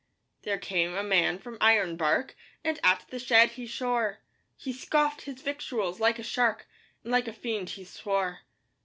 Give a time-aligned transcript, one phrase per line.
[0.41, 4.17] There came a man from Ironbark, And at the shed he shore;
[4.57, 6.65] He scoffed his victuals like a shark,
[7.03, 8.39] And like a fiend he swore.